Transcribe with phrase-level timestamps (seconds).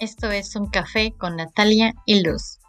[0.00, 2.60] Esto es un café con Natalia y Luz.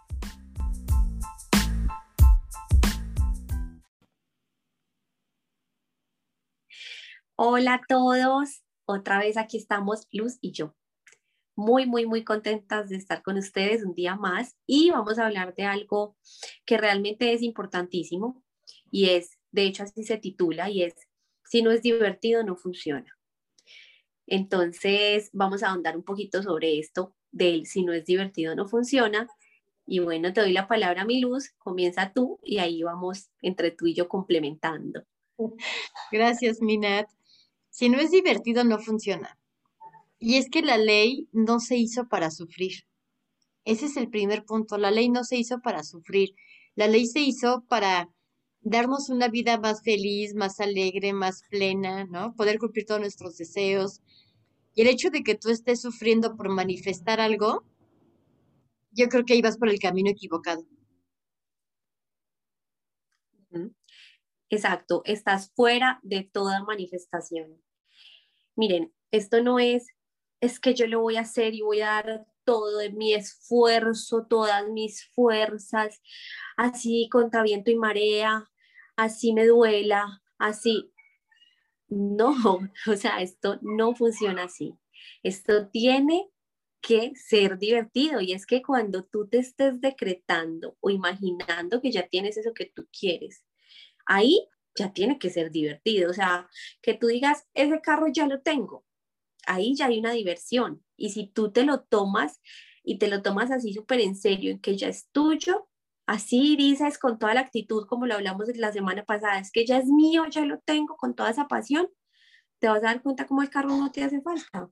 [7.36, 10.76] Hola a todos, otra vez aquí estamos Luz y yo.
[11.56, 15.54] Muy, muy, muy contentas de estar con ustedes un día más y vamos a hablar
[15.54, 16.18] de algo
[16.66, 18.44] que realmente es importantísimo
[18.90, 20.96] y es, de hecho así se titula y es,
[21.46, 23.16] si no es divertido no funciona.
[24.26, 29.28] Entonces vamos a ahondar un poquito sobre esto del si no es divertido no funciona.
[29.86, 33.88] Y bueno, te doy la palabra mi luz, comienza tú y ahí vamos entre tú
[33.88, 35.04] y yo complementando.
[36.12, 37.10] Gracias, Minat.
[37.70, 39.38] Si no es divertido no funciona.
[40.20, 42.84] Y es que la ley no se hizo para sufrir.
[43.64, 44.78] Ese es el primer punto.
[44.78, 46.36] La ley no se hizo para sufrir.
[46.76, 48.10] La ley se hizo para
[48.62, 52.36] darnos una vida más feliz, más alegre, más plena, ¿no?
[52.36, 54.02] Poder cumplir todos nuestros deseos,
[54.80, 57.66] y el hecho de que tú estés sufriendo por manifestar algo,
[58.92, 60.66] yo creo que ahí vas por el camino equivocado.
[64.50, 67.62] Exacto, estás fuera de toda manifestación.
[68.56, 69.86] Miren, esto no es,
[70.40, 74.28] es que yo lo voy a hacer y voy a dar todo de mi esfuerzo,
[74.30, 76.00] todas mis fuerzas,
[76.56, 78.50] así contra viento y marea,
[78.96, 80.94] así me duela, así.
[81.90, 82.36] No,
[82.88, 84.78] o sea, esto no funciona así.
[85.24, 86.30] Esto tiene
[86.82, 92.08] que ser divertido y es que cuando tú te estés decretando o imaginando que ya
[92.08, 93.44] tienes eso que tú quieres,
[94.06, 96.12] ahí ya tiene que ser divertido.
[96.12, 96.50] O sea,
[96.82, 98.86] que tú digas, ese carro ya lo tengo,
[99.48, 100.84] ahí ya hay una diversión.
[100.98, 102.42] Y si tú te lo tomas
[102.84, 105.69] y te lo tomas así súper en serio, en que ya es tuyo,
[106.10, 109.78] así dices con toda la actitud como lo hablamos la semana pasada, es que ya
[109.78, 111.88] es mío, ya lo tengo con toda esa pasión,
[112.58, 114.72] te vas a dar cuenta como el carro no te hace falta,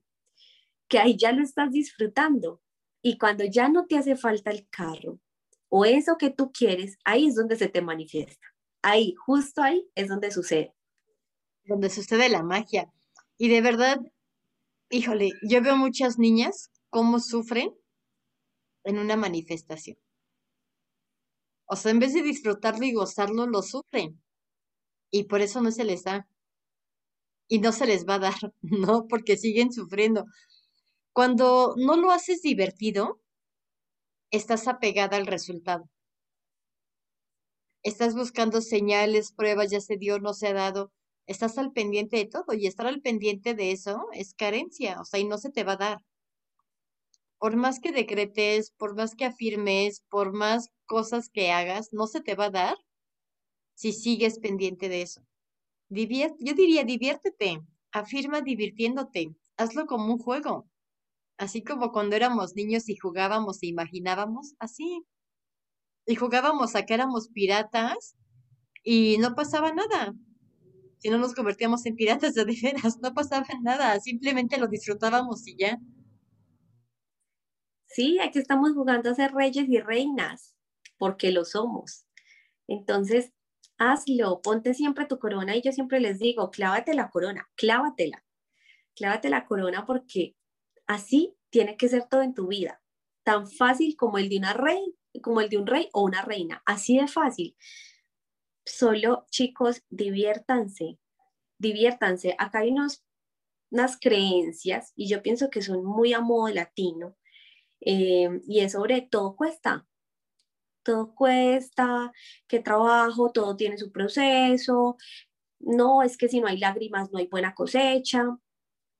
[0.88, 2.60] que ahí ya lo estás disfrutando.
[3.02, 5.20] Y cuando ya no te hace falta el carro
[5.68, 8.44] o eso que tú quieres, ahí es donde se te manifiesta.
[8.82, 10.74] Ahí, justo ahí es donde sucede.
[11.62, 12.92] Donde sucede la magia.
[13.36, 14.00] Y de verdad,
[14.90, 17.72] híjole, yo veo muchas niñas cómo sufren
[18.82, 19.98] en una manifestación.
[21.68, 24.20] O sea, en vez de disfrutarlo y gozarlo, lo sufren.
[25.10, 26.26] Y por eso no se les da.
[27.48, 29.06] Y no se les va a dar, ¿no?
[29.08, 30.24] Porque siguen sufriendo.
[31.12, 33.20] Cuando no lo haces divertido,
[34.30, 35.88] estás apegada al resultado.
[37.82, 40.92] Estás buscando señales, pruebas, ya se dio, no se ha dado.
[41.26, 45.20] Estás al pendiente de todo y estar al pendiente de eso es carencia, o sea,
[45.20, 45.98] y no se te va a dar
[47.38, 52.20] por más que decretes, por más que afirmes, por más cosas que hagas, no se
[52.20, 52.76] te va a dar
[53.74, 55.22] si sigues pendiente de eso.
[55.88, 57.60] yo diría, diviértete,
[57.92, 60.68] afirma divirtiéndote, hazlo como un juego,
[61.36, 65.04] así como cuando éramos niños y jugábamos e imaginábamos, así.
[66.06, 68.16] Y jugábamos a que éramos piratas
[68.82, 70.14] y no pasaba nada.
[70.98, 75.56] Si no nos convertíamos en piratas de veras, no pasaba nada, simplemente lo disfrutábamos y
[75.56, 75.78] ya.
[77.88, 80.54] Sí, aquí estamos jugando a ser reyes y reinas,
[80.98, 82.06] porque lo somos.
[82.68, 83.32] Entonces,
[83.78, 88.24] hazlo, ponte siempre tu corona y yo siempre les digo, clávate la corona, clávatela,
[88.94, 90.36] clávate la corona porque
[90.86, 92.82] así tiene que ser todo en tu vida,
[93.22, 96.98] tan fácil como el de rey, como el de un rey o una reina, así
[96.98, 97.56] de fácil.
[98.66, 100.98] Solo chicos, diviértanse,
[101.58, 102.34] diviértanse.
[102.38, 103.02] Acá hay unos,
[103.70, 107.16] unas creencias y yo pienso que son muy a modo latino
[107.80, 109.86] eh, y es sobre todo cuesta.
[110.82, 112.12] Todo cuesta,
[112.46, 114.96] que trabajo, todo tiene su proceso.
[115.60, 118.38] No, es que si no hay lágrimas no hay buena cosecha.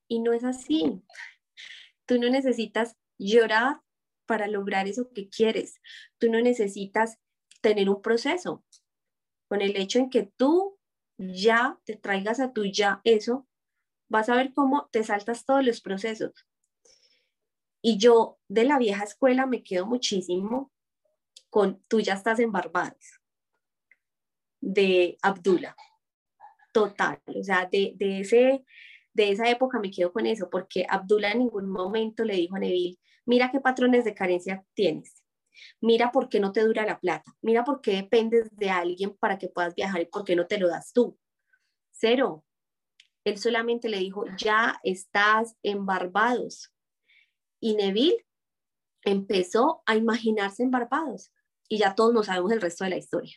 [0.09, 1.03] Y no es así.
[2.07, 3.83] Tú no necesitas llorar
[4.27, 5.81] para lograr eso que quieres.
[6.19, 7.19] Tú no necesitas
[7.61, 8.65] tener un proceso.
[9.49, 10.79] Con el hecho en que tú
[11.19, 13.47] ya te traigas a tu ya eso,
[14.09, 16.33] vas a ver cómo te saltas todos los procesos.
[17.81, 20.73] Y yo de la vieja escuela me quedo muchísimo
[21.51, 23.21] con Tú ya estás en Barbados,
[24.61, 25.77] de Abdullah.
[26.73, 28.65] Total, o sea, de, ese,
[29.13, 32.59] de esa época me quedo con eso, porque Abdullah en ningún momento le dijo a
[32.59, 35.25] Neville, mira qué patrones de carencia tienes,
[35.81, 39.39] mira por qué no te dura la plata, mira por qué dependes de alguien para
[39.39, 41.19] que puedas viajar y por qué no te lo das tú.
[41.91, 42.45] Cero.
[43.25, 46.73] Él solamente le dijo, ya estás en Barbados,
[47.61, 48.27] y Neville
[49.05, 51.33] empezó a imaginarse en Barbados
[51.69, 53.37] y ya todos nos sabemos el resto de la historia.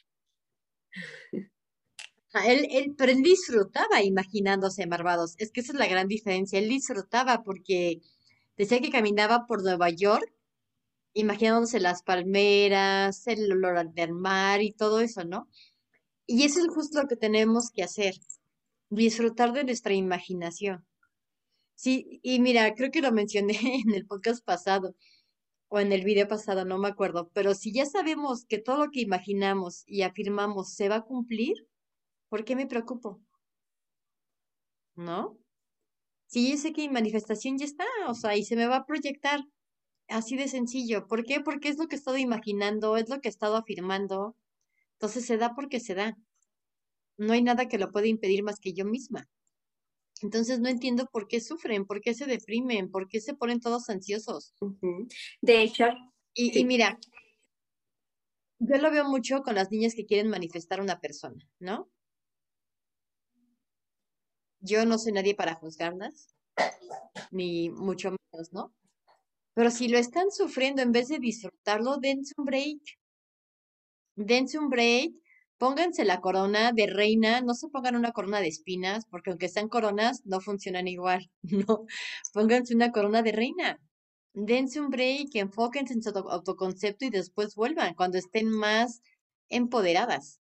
[2.34, 5.36] Ah, él, él, pero él disfrutaba imaginándose en Barbados.
[5.38, 6.60] Es que esa es la gran diferencia.
[6.60, 8.02] Él disfrutaba porque
[8.56, 10.32] decía que caminaba por Nueva York
[11.14, 15.50] imaginándose las palmeras, el olor del mar y todo eso, ¿no?
[16.26, 18.16] Y eso es justo lo que tenemos que hacer,
[18.90, 20.86] disfrutar de nuestra imaginación.
[21.76, 23.54] Sí, y mira, creo que lo mencioné
[23.86, 24.96] en el podcast pasado
[25.70, 28.92] o en el video pasado, no me acuerdo, pero si ya sabemos que todo lo
[28.92, 31.56] que imaginamos y afirmamos se va a cumplir,
[32.30, 33.22] ¿por qué me preocupo?
[34.96, 35.38] ¿No?
[36.28, 38.86] Si yo sé que mi manifestación ya está, o sea, y se me va a
[38.86, 39.42] proyectar
[40.08, 41.08] así de sencillo.
[41.08, 41.42] ¿Por qué?
[41.42, 44.36] Porque es lo que he estado imaginando, es lo que he estado afirmando.
[44.94, 46.18] Entonces se da porque se da.
[47.18, 49.28] No hay nada que lo pueda impedir más que yo misma.
[50.22, 53.90] Entonces no entiendo por qué sufren, por qué se deprimen, por qué se ponen todos
[53.90, 54.54] ansiosos.
[55.42, 55.86] De hecho,
[56.34, 57.00] y, y, mira,
[58.60, 61.90] yo lo veo mucho con las niñas que quieren manifestar a una persona, ¿no?
[64.60, 66.36] Yo no soy nadie para juzgarlas,
[67.32, 68.74] ni mucho menos, ¿no?
[69.54, 72.82] Pero si lo están sufriendo, en vez de disfrutarlo, dense un break.
[74.16, 75.14] Dense un break,
[75.62, 79.70] pónganse la corona de reina, no se pongan una corona de espinas, porque aunque sean
[79.70, 81.86] coronas, no funcionan igual, no.
[82.34, 83.80] Pónganse una corona de reina.
[84.34, 89.04] Dense un break, enfóquense en su autoconcepto y después vuelvan cuando estén más
[89.50, 90.40] empoderadas.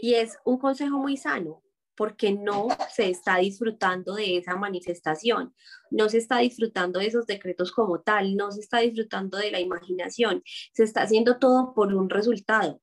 [0.00, 1.62] Y es un consejo muy sano,
[1.98, 5.52] porque no se está disfrutando de esa manifestación,
[5.90, 9.58] no se está disfrutando de esos decretos como tal, no se está disfrutando de la
[9.58, 12.80] imaginación, se está haciendo todo por un resultado.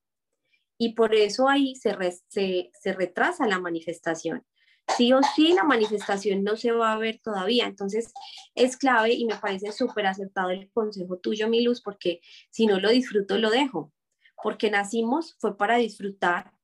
[0.77, 1.95] Y por eso ahí se,
[2.27, 4.43] se, se retrasa la manifestación.
[4.97, 7.67] Sí o sí, la manifestación no se va a ver todavía.
[7.67, 8.13] Entonces,
[8.53, 12.19] es clave y me parece súper acertado el consejo tuyo, mi luz, porque
[12.49, 13.93] si no lo disfruto, lo dejo.
[14.43, 16.54] Porque nacimos fue para disfrutar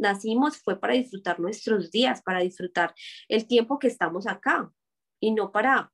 [0.00, 2.94] nacimos fue para disfrutar nuestros días, para disfrutar
[3.28, 4.72] el tiempo que estamos acá
[5.20, 5.92] y no para,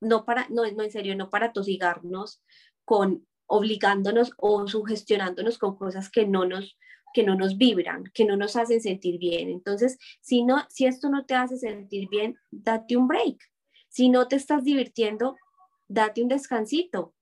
[0.00, 2.42] no para, no, en serio, no para tosigarnos
[2.84, 6.76] con obligándonos o sugestionándonos con cosas que no nos
[7.14, 9.48] que no nos vibran, que no nos hacen sentir bien.
[9.48, 13.38] Entonces, si no si esto no te hace sentir bien, date un break.
[13.88, 15.36] Si no te estás divirtiendo,
[15.88, 17.14] date un descansito.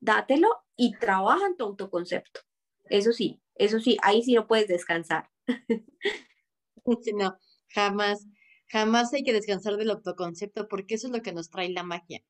[0.00, 2.40] Dátelo y trabaja en tu autoconcepto.
[2.84, 5.28] Eso sí, eso sí, ahí sí no puedes descansar.
[7.14, 7.36] no,
[7.68, 8.26] jamás,
[8.68, 12.24] jamás hay que descansar del autoconcepto porque eso es lo que nos trae la magia.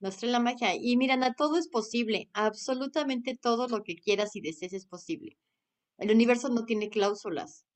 [0.00, 0.74] Nos trae la magia.
[0.74, 2.30] Y miran, a todo es posible.
[2.32, 5.36] Absolutamente todo lo que quieras y desees es posible.
[5.98, 7.66] El universo no tiene cláusulas.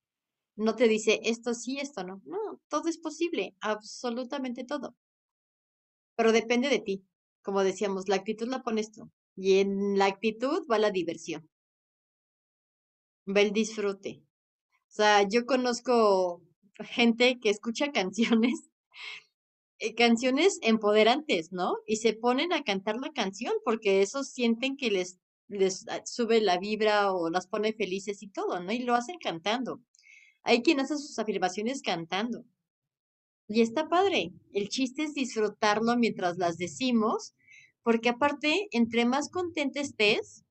[0.57, 2.23] No te dice esto sí, esto no.
[2.25, 3.55] No, todo es posible.
[3.61, 4.97] Absolutamente todo.
[6.17, 7.05] Pero depende de ti.
[7.43, 9.11] Como decíamos, la actitud la pones tú.
[9.37, 11.52] Y en la actitud va la diversión
[13.27, 14.23] va el disfrute.
[14.89, 16.43] O sea, yo conozco
[16.81, 18.69] gente que escucha canciones,
[19.79, 21.75] eh, canciones empoderantes, ¿no?
[21.87, 26.41] Y se ponen a cantar la canción porque esos sienten que les, les ah, sube
[26.41, 28.73] la vibra o las pone felices y todo, ¿no?
[28.73, 29.81] Y lo hacen cantando.
[30.43, 32.45] Hay quien hace sus afirmaciones cantando.
[33.49, 34.33] Y está padre.
[34.53, 37.35] El chiste es disfrutarlo mientras las decimos,
[37.83, 40.45] porque aparte, entre más contenta estés,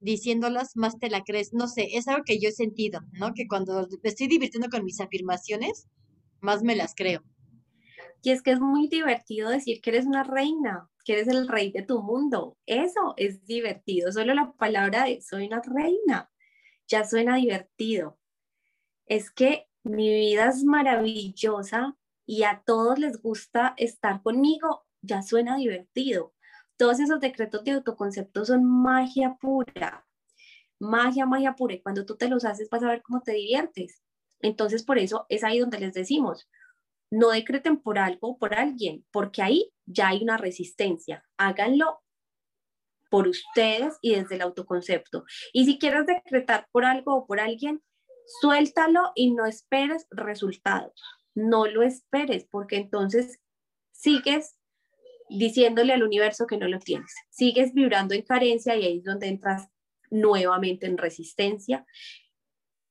[0.00, 1.52] diciéndolas, más te la crees.
[1.52, 3.34] No sé, es algo que yo he sentido, ¿no?
[3.34, 5.88] Que cuando me estoy divirtiendo con mis afirmaciones,
[6.40, 7.22] más me las creo.
[8.22, 11.70] Y es que es muy divertido decir que eres una reina, que eres el rey
[11.70, 12.56] de tu mundo.
[12.66, 14.10] Eso es divertido.
[14.12, 16.30] Solo la palabra de soy una reina
[16.88, 18.18] ya suena divertido.
[19.06, 25.56] Es que mi vida es maravillosa y a todos les gusta estar conmigo, ya suena
[25.56, 26.34] divertido.
[26.76, 30.06] Todos esos decretos de autoconcepto son magia pura,
[30.78, 31.74] magia, magia pura.
[31.74, 34.02] Y cuando tú te los haces vas a ver cómo te diviertes.
[34.40, 36.48] Entonces, por eso es ahí donde les decimos,
[37.10, 41.24] no decreten por algo o por alguien, porque ahí ya hay una resistencia.
[41.38, 42.02] Háganlo
[43.10, 45.24] por ustedes y desde el autoconcepto.
[45.52, 47.82] Y si quieres decretar por algo o por alguien,
[48.40, 51.00] suéltalo y no esperes resultados.
[51.34, 53.38] No lo esperes, porque entonces
[53.92, 54.56] sigues
[55.28, 57.12] diciéndole al universo que no lo tienes.
[57.30, 59.68] Sigues vibrando en carencia y ahí es donde entras
[60.10, 61.86] nuevamente en resistencia.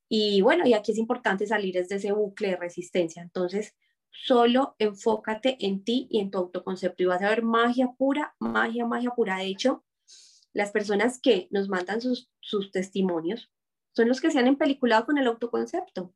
[0.10, 3.22] Y bueno, y aquí es importante salir de ese bucle de resistencia.
[3.22, 3.76] Entonces,
[4.12, 8.86] solo enfócate en ti y en tu autoconcepto y vas a ver magia pura, magia,
[8.86, 9.38] magia pura.
[9.38, 9.84] De hecho,
[10.54, 13.52] las personas que nos mandan sus, sus testimonios
[13.94, 16.14] son los que se han empeliculado con el autoconcepto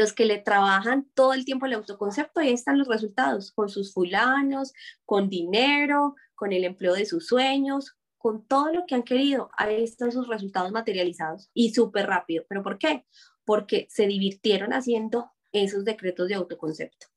[0.00, 3.92] los que le trabajan todo el tiempo el autoconcepto, ahí están los resultados, con sus
[3.92, 4.72] fulanos,
[5.04, 9.84] con dinero, con el empleo de sus sueños, con todo lo que han querido, ahí
[9.84, 12.46] están sus resultados materializados y súper rápido.
[12.48, 13.04] ¿Pero por qué?
[13.44, 17.08] Porque se divirtieron haciendo esos decretos de autoconcepto.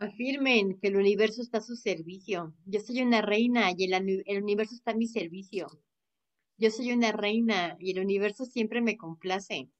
[0.00, 2.54] Afirmen que el universo está a su servicio.
[2.66, 5.66] Yo soy una reina y el, el universo está a mi servicio.
[6.58, 9.70] Yo soy una reina y el universo siempre me complace.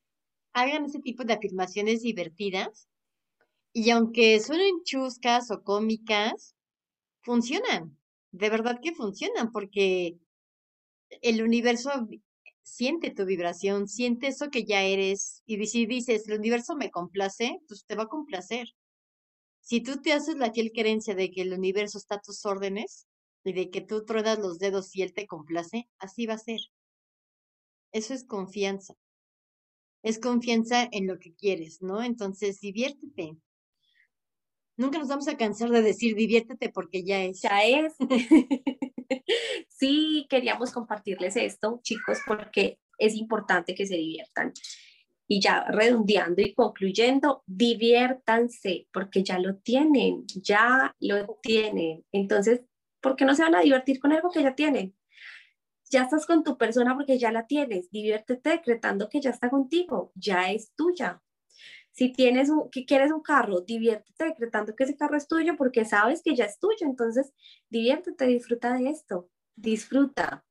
[0.52, 2.88] Hagan ese tipo de afirmaciones divertidas
[3.72, 6.54] y aunque suenen chuscas o cómicas,
[7.22, 7.96] funcionan.
[8.32, 10.18] De verdad que funcionan porque
[11.22, 11.90] el universo
[12.62, 15.42] siente tu vibración, siente eso que ya eres.
[15.46, 18.68] Y si dices, el universo me complace, pues te va a complacer.
[19.60, 23.06] Si tú te haces la fiel creencia de que el universo está a tus órdenes
[23.44, 26.60] y de que tú truenas los dedos y él te complace, así va a ser.
[27.92, 28.94] Eso es confianza.
[30.02, 32.02] Es confianza en lo que quieres, ¿no?
[32.02, 33.36] Entonces, diviértete.
[34.76, 37.42] Nunca nos vamos a cansar de decir diviértete porque ya es.
[37.42, 37.94] Ya es.
[39.68, 44.52] sí, queríamos compartirles esto, chicos, porque es importante que se diviertan.
[45.28, 52.04] Y ya redondeando y concluyendo, diviértanse porque ya lo tienen, ya lo tienen.
[52.10, 52.62] Entonces,
[53.00, 54.94] ¿por qué no se van a divertir con algo que ya tienen?
[55.90, 57.90] Ya estás con tu persona porque ya la tienes.
[57.90, 61.20] Diviértete decretando que ya está contigo, ya es tuya.
[61.92, 65.84] Si tienes un, que quieres un carro, diviértete decretando que ese carro es tuyo porque
[65.84, 66.86] sabes que ya es tuyo.
[66.86, 67.32] Entonces,
[67.68, 70.44] diviértete, disfruta de esto, disfruta.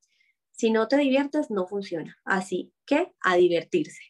[0.51, 2.17] Si no te diviertes, no funciona.
[2.25, 4.01] Así que a divertirse.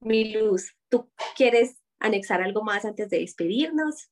[0.00, 4.10] Mi luz, ¿tú quieres anexar algo más antes de despedirnos?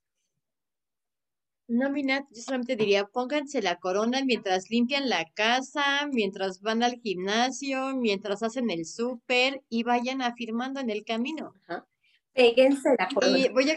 [1.68, 6.98] No, Minat, yo solamente diría, pónganse la corona mientras limpian la casa, mientras van al
[7.02, 11.52] gimnasio, mientras hacen el súper y vayan afirmando en el camino.
[11.66, 11.86] Ajá.
[12.32, 13.38] Péguense la corona.
[13.38, 13.76] Y voy a...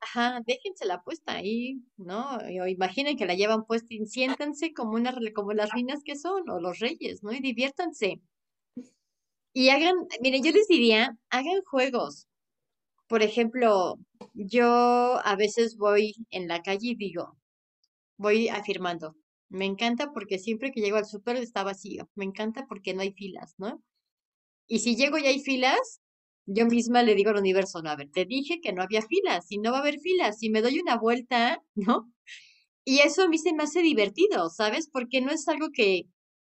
[0.00, 2.38] Ajá, déjensela puesta ahí, ¿no?
[2.38, 6.48] O imaginen que la llevan puesta y siéntanse como, una, como las reinas que son,
[6.48, 7.32] o los reyes, ¿no?
[7.32, 8.20] Y diviértanse.
[9.52, 12.26] Y hagan, miren, yo les diría, hagan juegos,
[13.12, 13.98] por ejemplo,
[14.32, 17.36] yo a veces voy en la calle y digo,
[18.16, 19.16] voy afirmando,
[19.50, 23.12] me encanta porque siempre que llego al súper está vacío, me encanta porque no hay
[23.12, 23.82] filas, ¿no?
[24.66, 26.00] Y si llego y hay filas,
[26.46, 29.44] yo misma le digo al universo, no, a ver, te dije que no había filas,
[29.50, 32.10] y no va a haber filas, y me doy una vuelta, ¿no?
[32.82, 34.88] Y eso a mí se me hace divertido, ¿sabes?
[34.90, 36.06] Porque no es algo que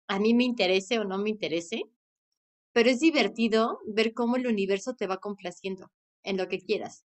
[0.08, 1.84] a mí me interese o no me interese,
[2.72, 5.92] pero es divertido ver cómo el universo te va complaciendo
[6.24, 7.06] en lo que quieras.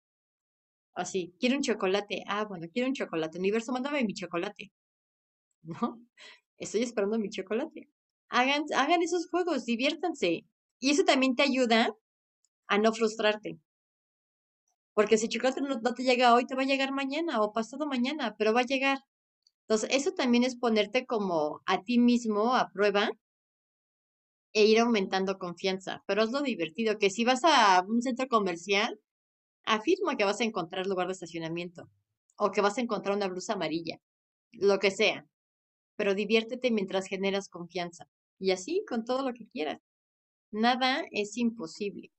[0.94, 2.24] Así, quiero un chocolate.
[2.26, 3.38] Ah, bueno, quiero un chocolate.
[3.38, 4.72] Universo, mándame mi chocolate.
[5.62, 6.00] ¿No?
[6.58, 7.90] Estoy esperando mi chocolate.
[8.28, 10.46] Hagan, hagan esos juegos, diviértanse.
[10.80, 11.94] Y eso también te ayuda
[12.68, 13.58] a no frustrarte.
[14.94, 17.52] Porque si el chocolate no, no, te llega hoy, te va a llegar mañana o
[17.52, 18.98] pasado mañana, pero va a llegar.
[19.68, 23.10] Entonces, eso también es ponerte como a ti mismo a prueba
[24.54, 26.02] e ir aumentando confianza.
[26.06, 28.98] Pero es lo divertido, que si vas a un centro comercial,
[29.66, 31.90] afirma que vas a encontrar lugar de estacionamiento
[32.38, 34.00] o que vas a encontrar una blusa amarilla,
[34.52, 35.26] lo que sea.
[35.96, 38.08] Pero diviértete mientras generas confianza.
[38.38, 39.80] Y así con todo lo que quieras.
[40.50, 42.12] Nada es imposible.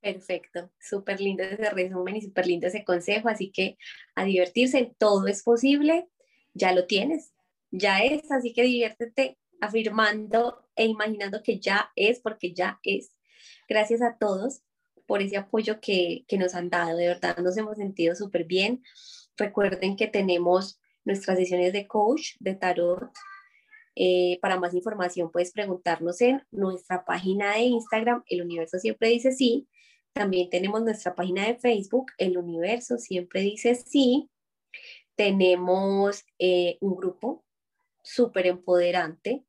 [0.00, 3.28] Perfecto, súper lindo ese resumen y súper lindo ese consejo.
[3.28, 3.76] Así que
[4.14, 6.08] a divertirse, todo es posible,
[6.54, 7.32] ya lo tienes,
[7.70, 13.14] ya es, así que diviértete afirmando e imaginando que ya es porque ya es.
[13.68, 14.62] Gracias a todos
[15.12, 16.96] por ese apoyo que, nos han dado.
[16.96, 18.82] De verdad, nos hemos sentido súper bien.
[19.36, 23.10] Recuerden que tenemos nuestras sesiones de coach, de tarot.
[23.94, 29.32] Eh, para más información puedes preguntarnos en nuestra página de Instagram, El Universo Siempre Dice
[29.32, 29.68] Sí.
[30.14, 34.30] También tenemos nuestra página de Facebook, El Universo Siempre Dice Sí.
[35.14, 37.44] Tenemos eh, un grupo
[38.02, 39.44] súper empoderante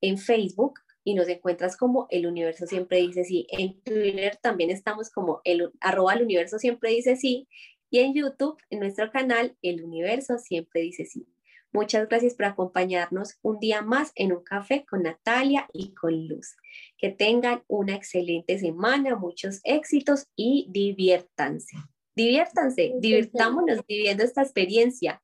[0.00, 3.46] en Facebook y nos encuentras como el universo siempre dice sí.
[3.50, 7.48] En Twitter también estamos como el arroba el universo siempre dice sí.
[7.90, 11.26] Y en YouTube, en nuestro canal, el universo siempre dice sí.
[11.72, 16.56] Muchas gracias por acompañarnos un día más en un café con Natalia y con Luz.
[16.98, 21.76] Que tengan una excelente semana, muchos éxitos y diviértanse.
[22.16, 25.22] Diviértanse, divirtámonos viviendo esta experiencia.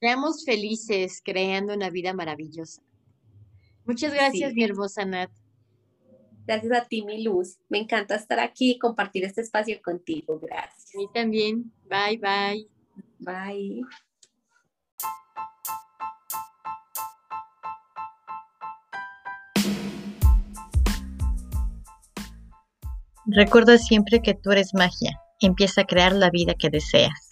[0.00, 2.82] Seamos felices creando una vida maravillosa.
[3.84, 5.30] Muchas gracias, mi hermosa Nat.
[6.46, 7.58] Gracias a ti, mi luz.
[7.68, 10.40] Me encanta estar aquí y compartir este espacio contigo.
[10.40, 10.94] Gracias.
[10.94, 11.72] A mí también.
[11.88, 12.68] Bye, bye.
[13.18, 13.82] Bye.
[23.26, 25.20] Recuerda siempre que tú eres magia.
[25.40, 27.29] Empieza a crear la vida que deseas.